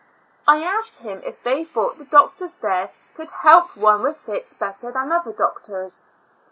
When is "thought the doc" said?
1.63-2.35